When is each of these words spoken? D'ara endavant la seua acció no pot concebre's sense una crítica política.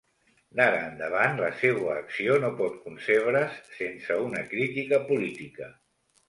D'ara 0.59 0.77
endavant 0.85 1.35
la 1.41 1.49
seua 1.59 1.93
acció 1.99 2.37
no 2.45 2.49
pot 2.61 2.79
concebre's 2.87 3.61
sense 3.81 4.19
una 4.31 4.43
crítica 4.55 5.01
política. 5.13 5.71